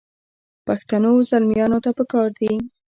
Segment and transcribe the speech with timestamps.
[0.67, 2.51] پښتنو زلمیانو ته پکار دي.